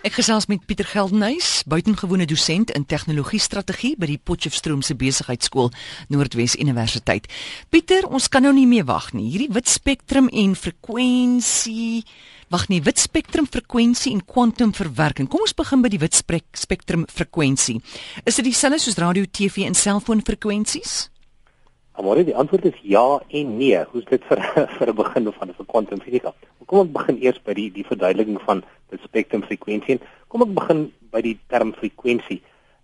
[0.00, 5.68] Ek gesels met Pieter Geldenhuys, buitengewone dosent in tegnologie-strategie by die Potchefstroomse Besigheidsskool
[6.08, 7.28] Noordwes Universiteit.
[7.68, 9.26] Pieter, ons kan nou nie meer wag nie.
[9.28, 12.06] Hierdie wit spektrum en frekwensie,
[12.48, 15.28] wag nee, wit spektrum frekwensie en kwantumverwerking.
[15.28, 17.82] Kom ons begin by die wit spektrum frekwensie.
[18.24, 21.09] Is dit dieselfde soos radio, TV en selfoonfrekwensies?
[22.02, 23.80] Maar die antwoord is ja en nee.
[23.90, 24.40] Hoe's dit vir
[24.78, 26.34] vir 'n begin van 'n kwantumfisika?
[26.66, 30.00] Kom ek begin eers by die die verduideliking van die spektrum frekwensie.
[30.28, 32.40] Kom ek begin by die term frekwensie.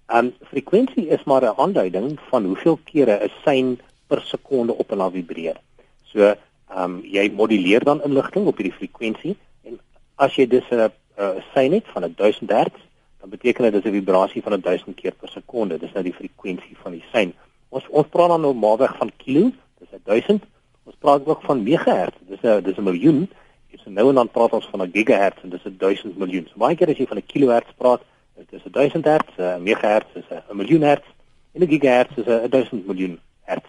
[0.09, 5.13] Um frekwensie is maar 'n aanduiding van hoeveel kere 'n sein per sekonde op af
[5.13, 5.57] vibreer.
[6.05, 6.35] So,
[6.77, 9.81] um jy moduleer dan inligting op hierdie frekwensie en
[10.17, 12.75] as jy dus 'n 'n sein het van 1000 Hz,
[13.21, 15.79] dan beteken dit dis 'n vibrasie van 1000 keer per sekonde.
[15.79, 17.35] Dis nou die frekwensie van die sein.
[17.77, 19.51] Ons ons praat dan normaalweg van kilo,
[19.83, 20.45] dis 1000.
[20.89, 23.29] Ons praat ook van megahertz, dis 'n dis 'n miljoen.
[23.71, 26.47] Dis nou en dan praat ons van 'n gigahertz en dis 'n 1000 miljoen.
[26.49, 28.01] So baie keer as jy van 'n kilohertz praat,
[28.37, 31.07] is dit 'n 1000 hertz, 'n megahertz is 'n miljoen hertz
[31.53, 33.69] en 'n gigahertz is 'n 1000 miljoen hertz.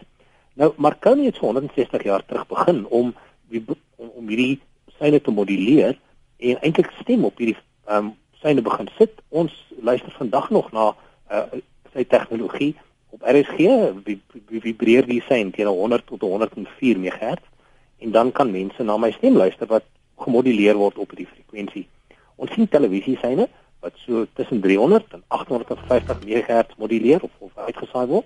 [0.54, 3.16] Nou Marconi het so 160 jaar terug begin om
[3.50, 3.64] die
[3.96, 4.60] om, om hierdie
[5.00, 5.98] syne te moduleer
[6.38, 9.12] en eintlik stem op hierdie ehm um, syne begin sit.
[9.30, 10.96] Ons luister vandag nog na
[11.32, 11.42] uh,
[11.94, 12.76] sy tegnologie
[13.10, 13.58] op RSG
[14.64, 17.42] vibreer die sein teen 100 tot 104 MHz
[18.00, 19.86] en dan kan mense na my stem luister wat
[20.18, 21.88] gemoduleer word op die frekwensie.
[22.36, 23.48] Ons sien televisiesyne
[23.80, 28.26] wat so tussen 300 en 850 MHz moduleer of, of uitgesaai word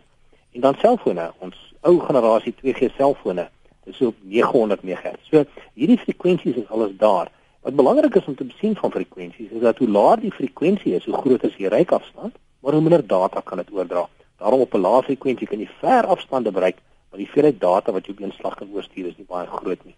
[0.51, 1.57] en dan selfone, ons
[1.87, 3.47] ou generasie 2G selfone,
[3.85, 5.19] dis so op 900 MHz.
[5.29, 5.45] So
[5.79, 7.31] hierdie frekwensies is alles daar.
[7.61, 11.05] Wat belangrik is om te sien van frekwensies is dat hoe laer die frekwensie is,
[11.05, 14.07] hoe groter is die reikafstand, maar hoe minder data kan dit oordra.
[14.41, 16.77] Daarom op 'n lae frekwensie kan jy ver afstande bereik,
[17.09, 19.85] maar die hoeveelheid data wat jy op 'n slag kan oorstuur is nie baie groot
[19.85, 19.95] nie.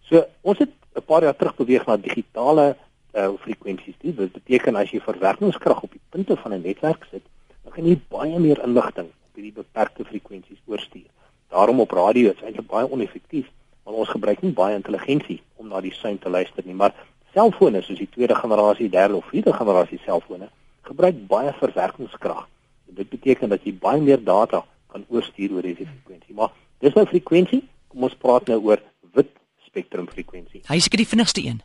[0.00, 2.76] So, ons het 'n paar jaar terug beweeg na digitale
[3.14, 3.94] uh, frekwensies.
[4.00, 7.22] Dit beteken as jy verwerkingskrag op die punte van 'n netwerk sit,
[7.62, 11.08] dan kan jy baie meer inligting op hierdie beperkte frekwensies oorstuur.
[11.48, 13.46] Daarom op radio is eintlik baie oneffektief,
[13.82, 16.94] want ons gebruik nie baie intelligensie om na die sein te luister nie, maar
[17.32, 20.48] selfone soos die tweede generasie, derde of vierde generasie selfone
[20.82, 22.48] gebruik baie verwerkingskrag
[22.94, 26.34] dit beteken dat jy baie meer data kan oorstuur oor hierdie frekwensie.
[26.34, 26.52] Maar
[26.84, 27.62] dis nou frekwensie.
[27.88, 28.82] Kom ons praat nou oor
[29.16, 29.30] wit
[29.66, 30.62] spektrum frekwensie.
[30.68, 31.60] Hy is seker die vinnigste een.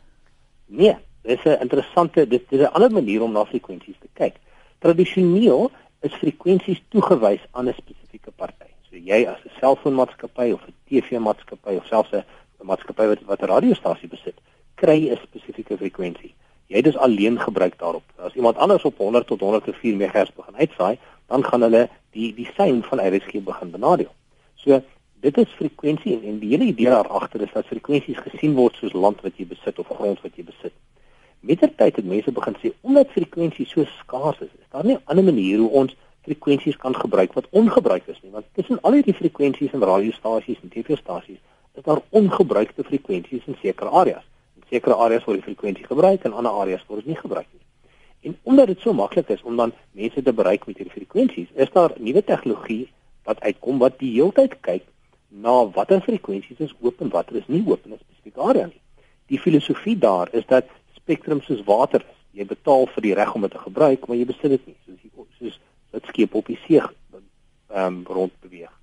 [0.66, 4.34] Nee, dis 'n interessante dis dis 'n ander manier om na frekwensies te kyk.
[4.78, 8.70] Tradisioneel is frekwensies toegewys aan 'n spesifieke party.
[8.90, 12.24] So jy as 'n selfoonmaatskappy of 'n TV-maatskappy of selfs 'n
[12.62, 14.38] maatskappy wat wat 'n radiostasie besit,
[14.74, 16.34] kry 'n spesifieke frekwensie.
[16.68, 18.02] Jy het dus alleen gebruik daarop.
[18.16, 22.48] As iemand anders op 100 tot 104 MHz begin uitsaai, dan gaan hulle die die
[22.56, 24.12] sein van RSG begin benadeel.
[24.56, 24.80] So
[25.20, 28.92] dit is frekwensie en die hele idee daar agter is dat frekwensies gesien word soos
[28.92, 30.74] land wat jy besit of grond wat jy besit.
[31.40, 35.24] Mettertyd het mense begin sê omdat frekwensies so skaars is, is daar nie 'n ander
[35.24, 39.72] manier hoe ons frekwensies kan gebruik wat ongebruik is nie, want tussen al hierdie frekwensies
[39.72, 41.40] en radiostasies en TV-stasies
[41.74, 44.24] is daar ongebruikte frekwensies in sekere areas.
[44.56, 47.62] In sekere areas word die frekwensie gebruik en ander areas word dit nie gebruik nie.
[48.58, 51.92] Omdat dit so maklik is om dan mense te bereik met hierdie frekwensies, is daar
[52.02, 52.88] nuwe tegnologie
[53.22, 54.82] wat uitkom wat die hele tyd kyk
[55.44, 58.82] na watter frekwensies is oop en watter is nie oop in 'n spesifieke area nie.
[59.30, 60.66] Die filosofie daar is dat
[60.96, 62.18] spektrum soos water is.
[62.32, 65.00] Jy betaal vir die reg om dit te gebruik, maar jy besit dit nie soos
[65.02, 65.60] die, soos
[65.90, 68.74] dit skep op die see ehm um, rond beweeg.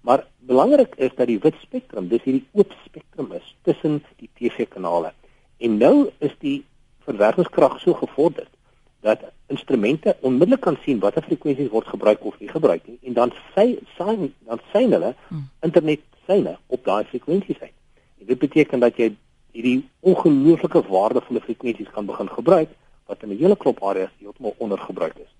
[0.00, 5.12] Maar belangrik is dat die wit spektrum, dis hierdie oop spektrum is tussen die TV-kanale.
[5.58, 6.64] En nou is die
[7.04, 8.56] verwerkingskrag so gevorderd
[9.00, 13.32] dat instrumente onmiddellik kan sien watter frekwensies word gebruik of nie gebruik nie en dan
[13.54, 15.48] sy sy dan sien hulle hmm.
[15.62, 17.74] internet syne op daai frekwensies uit.
[18.20, 19.12] En dit beteken dat jy
[19.56, 22.74] hierdie ongelooflike waardevolle frekwensies kan begin gebruik
[23.06, 25.32] wat in 'n hele klop areas heeltemal ondergebruik is.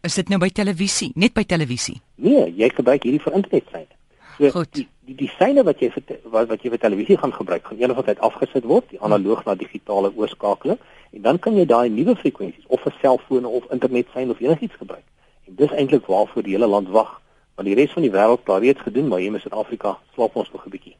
[0.00, 2.00] Is dit nou by televisie, net by televisie?
[2.14, 3.94] Nee, jy gebruik hierdie vir internet syne.
[4.38, 4.74] So Goed.
[4.74, 7.78] die die die syne wat jy vir wat, wat jy vir televisie gaan gebruik, gaan
[7.78, 10.78] eendag altyd afgesit word, die analoog na digitale oorskakeling
[11.10, 15.04] en dan kan jy daai nuwe frekwensies of vir selfone of internetsein of enigiets gebruik.
[15.46, 17.20] En dis eintlik waarvoor die hele land wag,
[17.54, 20.50] want die res van die wêreld klaar reeds gedoen, maar hier in Suid-Afrika slaap ons
[20.52, 20.96] nog 'n bietjie.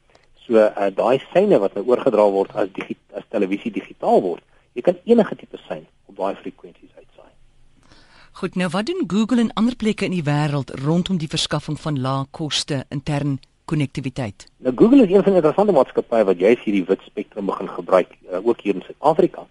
[0.47, 4.43] So uh, daai syne wat nou oorgedra word as digi as televisie digitaal word,
[4.73, 7.33] jy kan enige tipe sein op daai frekwensies uitsaai.
[8.33, 12.01] Goed, nou wat doen Google en ander plekke in die wêreld rondom die verskaffing van
[12.01, 14.47] lae koste intern konnektiwiteit?
[14.57, 18.17] Nou Google is een van die interessante maatskappye wat juist hierdie wit spektrum begin gebruik,
[18.33, 19.47] uh, ook hier in Suid-Afrika.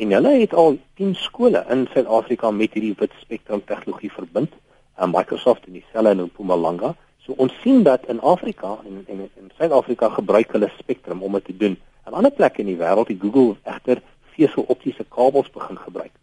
[0.00, 4.52] En hulle het al 10 skole in Suid-Afrika met hierdie wit spektrum tegnologie verbind,
[4.96, 6.94] uh, Microsoft en dieselfde in Mpumalanga.
[7.20, 11.44] So ons sien dat in Afrika en en in Suid-Afrika gebruik hulle spektrum om dit
[11.50, 11.76] te doen.
[12.08, 14.00] In ander plekke in die wêreld het Google egter
[14.38, 16.14] veseloptiese kabels begin gebruik.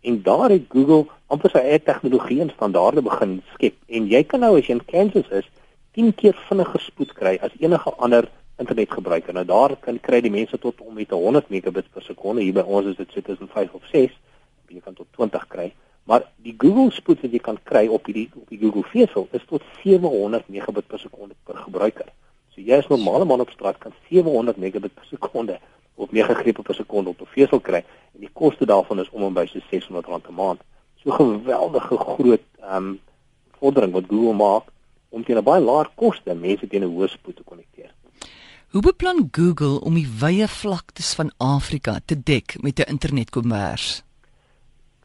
[0.00, 3.80] En daar het Google amper sy eie tegnologie en standaarde begin skep.
[3.88, 5.48] En jy kan nou as jy in Kansas is,
[5.96, 9.34] 10 keer vinniger spoed kry as enige ander internetgebruiker.
[9.34, 12.42] Nou daar kan kry die mense tot om met 100 megabits per sekonde.
[12.42, 14.18] Hier by ons is dit so tussen 5 of 6.
[14.68, 15.72] Jy kan tot 20 kry.
[16.04, 19.44] Maar die Google spoed wat jy kan kry op hierdie op die Google vesel is
[19.46, 22.08] tot 700 megabit per sekonde per gebruiker.
[22.54, 25.60] So jy as normale man op straat kan 700 megabit per sekonde
[25.94, 27.84] of 9 grepe per sekonde op 'n vesel kry
[28.14, 30.60] en die koste daarvan is om en by so R600 'n maand.
[31.02, 33.00] So geweldige groot ehm um,
[33.58, 34.64] vordering wat Google maak
[35.08, 37.71] om teen 'n baie laer koste mense teen 'n hoë spoed te konnekteer.
[38.72, 44.02] Hoe beplan Google om die wye vlaktes van Afrika te dek met 'n internetkommers?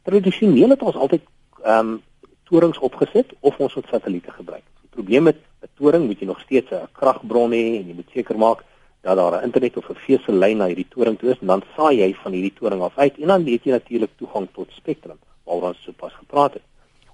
[0.08, 1.24] Tradisioneel het ons altyd
[1.64, 2.02] ehm um,
[2.44, 4.64] torings opgesit of ons het satelliete gebruik.
[4.82, 8.10] Die probleem met 'n toring moet jy nog steeds 'n kragbron hê en jy moet
[8.14, 8.64] seker maak
[9.02, 11.98] dat daar 'n internet of 'n veselyn na hierdie toring toe is en dan saai
[11.98, 15.68] jy van hierdie toring af uit en dan het jy natuurlik toegang tot spektrum waaroor
[15.68, 16.64] ons sopas gepraat het.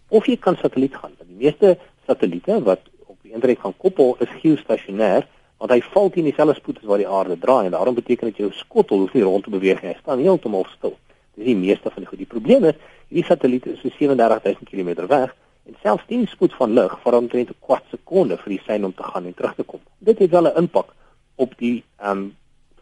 [0.08, 1.12] Of jy kan satelliet gaan.
[1.18, 5.26] Die meeste satelliete wat op die internet gaan koppel is geostasionêr
[5.64, 8.42] want hy val teen dieselfde spoed as wat die aarde draai en daarom beteken dit
[8.42, 9.94] jou skottel hoef nie rond te beweeg nie.
[9.94, 10.98] Hy staan heeltemal stil.
[11.38, 12.20] Dis die meeste van die goed.
[12.20, 15.32] Die probleem is hierdie satelliet is so 37000 km weg
[15.70, 18.94] en selfs die spoed van lig vat omtrent 'n kwart sekonde vir die sein om
[18.94, 19.80] te gaan en terug te kom.
[20.00, 20.92] Dit het wel 'n impak
[21.36, 22.36] op die ehm um,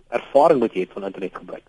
[0.10, 1.63] ervaring wat jy het van internet gebruik.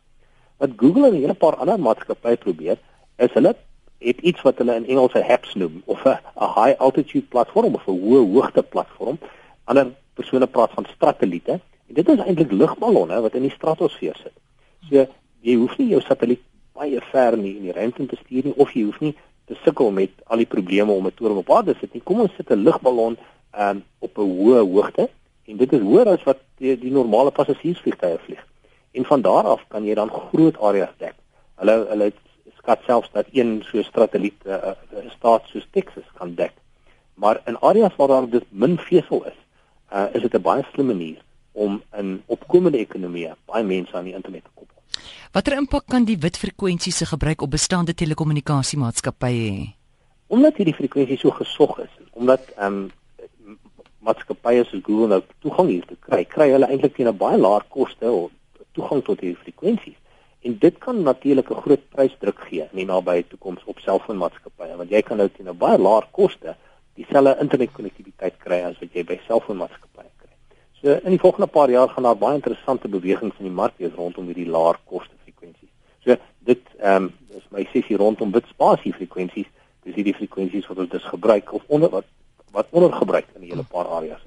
[0.56, 2.78] Wat Google en 'n hele paar ander maatskappye probeer,
[3.18, 3.54] is hulle
[3.98, 6.18] het iets wat hulle in Engels 'n HAPS noem of 'n
[6.56, 9.18] high altitude platform of 'n hoë hoogte platform.
[9.64, 14.34] Ander persone praat van satelliete en dit is eintlik lugballonne wat in die stratosfeer sit.
[14.88, 15.06] So
[15.40, 16.42] jy hoef nie jou satelliet
[16.76, 19.14] baie ver nie in die ruimte te stuur nie of jy hoef nie
[19.50, 22.02] te sukkel met al die probleme om 'n toren op aarde te sit nie.
[22.02, 23.16] Kom ons sit 'n lugballon
[23.58, 25.08] um, op 'n hoë hoogte
[25.46, 28.46] en dit is hoër as wat die, die normale passasiersvliegtuie vlieg.
[28.92, 31.14] En van daar af kan jy dan groot areas dek.
[31.56, 32.12] Hulle hulle
[32.56, 36.52] skat selfs dat een so satelliet 'n uh, uh, staat soos Texas kan dek.
[37.14, 39.38] Maar in areas waar daar dit min vesel is,
[39.92, 41.20] uh, is dit 'n baie slim manier
[41.52, 44.76] om in opkomende ekonomieë baie mense aan die internet te koppel.
[45.32, 49.68] Watter impak kan die wit frekwensies se gebruik op bestaande telekommunikasiemaatskappye hê?
[50.26, 52.90] Omdat hierdie frekwensies so gesog is, omdat ehm um,
[54.02, 57.64] maatskappye soos Google nou toegang hier te kry, kry hulle eintlik teen 'n baie laer
[57.68, 58.08] koste
[58.72, 59.98] toegang tot hierdie frekwensies.
[60.42, 64.90] En dit kan natuurlik 'n groot prysdruk gee in die nabye toekoms op selfoonmaatskappye, want
[64.90, 66.56] jy kan nou teen 'n baie laer koste
[66.98, 70.34] dieselfde internetkonnektiwiteit kry as wat jy by selfoonmaatskappye kry.
[70.80, 73.94] So in die volgende paar jaar gaan daar baie interessante bewegings in die mark wees
[73.96, 75.70] rondom hierdie laer koste frekwensies.
[76.04, 76.16] So
[76.48, 79.48] dit ehm um, is my sessie rondom wit spasie frekwensies,
[79.86, 82.10] dis hierdie frekwensies wat ons dus gebruik of onder wat
[82.52, 84.20] wat ondergebruik in 'n hele paar areas.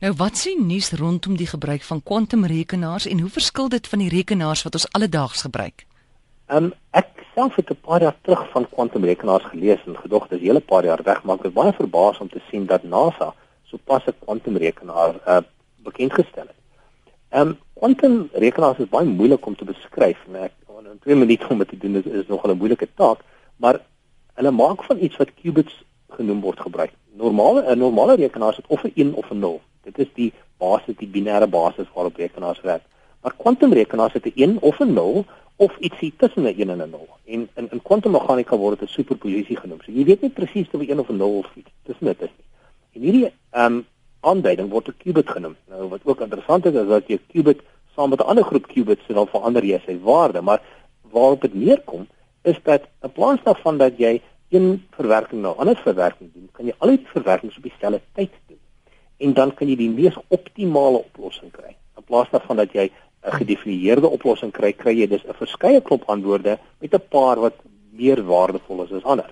[0.00, 4.08] Nou wat sien nuus rondom die gebruik van kwantumrekenaars en hoe verskil dit van die
[4.08, 5.86] rekenaars wat ons alledaags gebruik?
[6.46, 10.38] Ehm um, ek self het 'n paar jaar terug van kwantumrekenaars gelees en gedog dit
[10.38, 12.82] is 'n hele paar jaar weg, maar ek is baie verbaas om te sien dat
[12.82, 15.38] NASA sopas 'n kwantumrekenaar uh,
[15.76, 16.60] bekend gestel het.
[17.28, 20.52] Ehm um, kwantumrekenaars is baie moeilik om te beskryf en ek
[20.94, 23.18] in 2 minute om dit te doen dit is nogal 'n moeilike taak,
[23.56, 23.80] maar
[24.34, 26.92] hulle maak van iets wat qubits genoem word gebruik.
[27.12, 30.96] Normale 'n normale rekenaar het of 'n 1 of 'n 0 Dit is die basis,
[30.96, 32.82] die binêre basis waarop rekenaars werk.
[33.22, 35.24] Maar kwantumrekenaars het 'n 1 of 'n 0
[35.56, 37.08] of ietsie tussen 'n 1 en 'n 0.
[37.24, 39.80] En in in kwantummeganika word dit 'n superposisie genoem.
[39.82, 42.20] So jy weet nie presies of 'n 1 of 'n 0 of iets tussen dit
[42.22, 42.46] is nie.
[42.92, 43.86] En hierdie ehm um,
[44.20, 45.56] aanduiding word 'n qubit genoem.
[45.68, 47.60] Nou wat ook interessant is is dat jy qubit
[47.94, 50.62] saam met 'n ander groep qubits dan verander jy sy waarde, maar
[51.10, 52.06] waarop dit neerkom
[52.42, 56.66] is dat in plaas daarvan dat jy een verwerking na 'n ander verwerking doen, kan
[56.66, 58.58] jy al die verwerkings op dieselfde tyd doen
[59.16, 61.76] en dan kan jy die mees optimale oplossing kry.
[61.96, 62.90] In plaas daarvan dat jy
[63.24, 67.56] 'n gedefinieerde oplossing kry, kry jy dus 'n verskeie klop antwoorde met 'n paar wat
[67.90, 69.30] meer waardevol is as ander.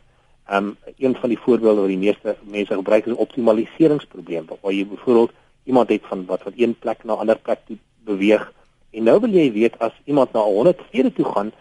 [0.50, 5.32] Um een van die voorbeelde wat die meeste mense gebruik is optimaliseringsprobleem waar jy byvoorbeeld
[5.64, 8.52] iemand het van wat van een plek na 'n ander plek toe beweeg
[8.90, 11.52] en nou wil jy weet as iemand na 100 stede toe gaan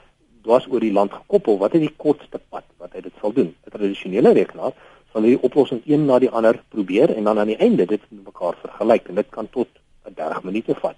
[0.41, 3.53] dwars oor die land gekoppel, wat is die kortste pad wat hy dit sal doen?
[3.65, 4.73] 'n Tradisionele rekenaar
[5.11, 8.25] sal hierdie oplossing een na die ander probeer en dan aan die einde dit met
[8.25, 9.67] mekaar vergelyk en dit kan tot
[10.15, 10.95] 30 minute vat.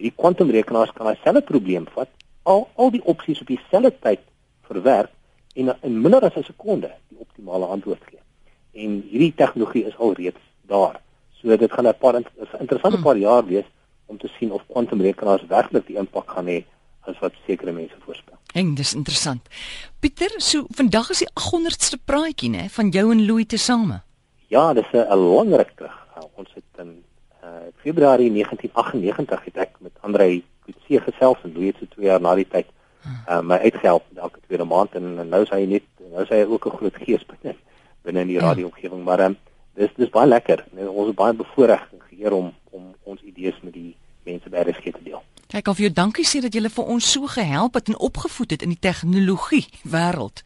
[0.00, 2.08] Hierdie kwantumrekenaars kan dieselfde probleem vat,
[2.48, 4.22] al al die opsies op dieselfde tyd
[4.64, 5.12] verwerk
[5.60, 8.22] en in minder as 'n sekonde die optimale antwoord gee.
[8.72, 11.00] En hierdie tegnologie is al reeds daar.
[11.36, 13.02] So dit gaan 'n paar interessante hmm.
[13.02, 13.68] paar jaar wees
[14.06, 16.64] om te sien of kwantumrekenaars werklik die impak gaan hê
[17.00, 18.38] as wat sekere mense voorspel.
[18.54, 19.42] En dis interessant.
[20.00, 24.00] Pieter, so vandag is die 800ste praatjie nê van jou en Louis tesame.
[24.48, 25.96] Ja, dis 'n lang ruk terug.
[26.34, 27.04] Ons het in
[27.44, 32.20] uh, Februarie 1998 het ek met Andre Kutse gesels en Louis het so 2 jaar
[32.20, 32.66] na die tyd
[33.28, 36.42] uh, my uitgehelp elke tweede maand en, en nou is hy net nou is hy
[36.44, 37.56] ook 'n groot gees binne
[38.02, 38.46] binne in die ja.
[38.48, 39.36] radioomgewing maar um,
[39.74, 43.72] dis dis baie lekker ons is baie bevoorreg en geëer om om ons idees met
[43.72, 45.22] die mense by RSG te deel.
[45.50, 48.62] Kan vir jou dankie sê dat jy vir ons so gehelp het en opgevoed het
[48.62, 50.44] in die tegnologie wêreld.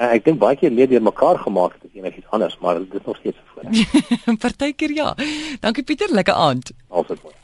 [0.00, 3.00] Uh, ek dink baie keer meer deur mekaar gemaak het enigiets anders, maar dit is
[3.04, 4.36] nog steeds 'n voordeel.
[4.42, 5.14] Partykeer ja.
[5.60, 6.70] Dankie Pieter, lekker aand.
[6.88, 7.34] Alsit mooi.